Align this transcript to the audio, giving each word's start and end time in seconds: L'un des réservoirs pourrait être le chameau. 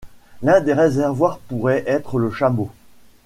L'un 0.41 0.61
des 0.61 0.73
réservoirs 0.73 1.37
pourrait 1.37 1.83
être 1.85 2.17
le 2.17 2.31
chameau. 2.31 2.71